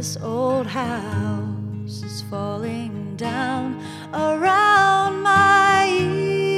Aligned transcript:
This 0.00 0.16
old 0.22 0.66
house 0.66 2.02
is 2.02 2.22
falling 2.30 3.16
down 3.16 3.78
around 4.14 5.20
my 5.22 5.86
ears, 5.92 6.48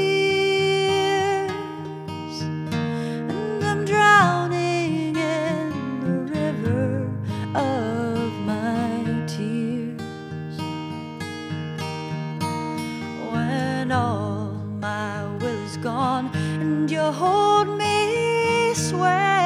and 2.41 3.65
I'm 3.65 3.85
drowning 3.85 5.17
in 5.17 5.73
the 6.05 6.33
river 6.33 7.11
of 7.57 8.33
my 8.47 9.25
tears. 9.27 10.59
When 13.33 13.91
all 13.91 14.53
my 14.79 15.25
will 15.39 15.65
is 15.65 15.77
gone 15.79 16.31
and 16.37 16.89
you 16.89 17.01
hold 17.01 17.67
me 17.77 18.73
sway, 18.75 19.42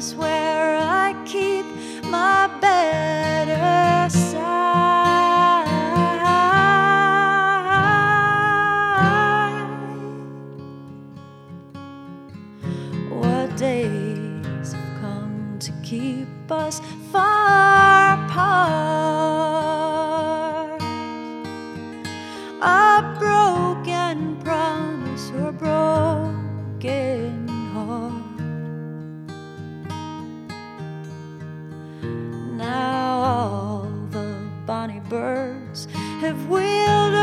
just 0.00 0.16
where 0.16 0.78
I 0.78 1.14
keep 1.26 1.66
my 2.04 2.48
better 2.60 4.08
side. 4.08 5.66
What 13.10 13.56
days 13.58 14.72
have 14.72 15.00
come 15.00 15.58
to 15.58 15.72
keep 15.82 16.50
us 16.50 16.80
far 17.12 18.24
apart? 18.24 18.99
A 22.62 23.16
broken 23.18 24.36
promise 24.42 25.30
or 25.30 25.50
broken 25.50 27.48
heart. 27.72 28.12
Now 32.58 33.20
all 33.22 33.88
the 34.10 34.36
bonny 34.66 35.00
birds 35.08 35.88
have 36.20 36.50
wheeled 36.50 37.14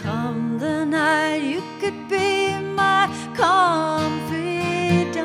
Come 0.00 0.58
the 0.60 0.84
night, 0.84 1.42
you 1.42 1.60
could 1.80 2.08
be 2.08 2.56
my 2.56 3.08
confidant. 3.34 5.16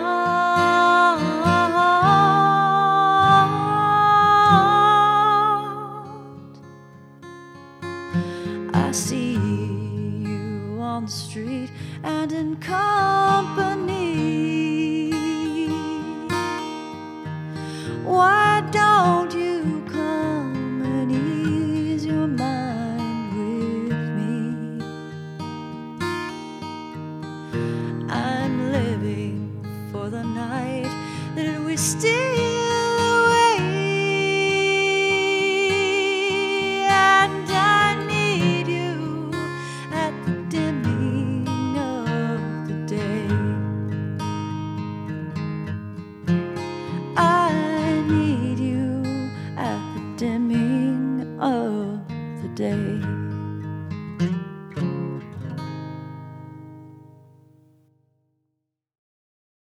I 8.73 8.91
see 8.91 9.33
you 9.33 10.79
on 10.81 11.05
the 11.05 11.11
street 11.11 11.69
and 12.03 12.31
in 12.31 12.55
company. 12.55 14.07